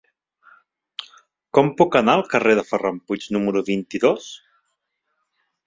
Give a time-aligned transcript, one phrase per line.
[1.57, 4.33] Com puc anar al carrer de Ferran Puig número vint-i-dos?